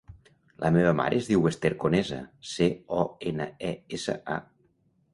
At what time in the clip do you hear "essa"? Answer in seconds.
4.01-4.21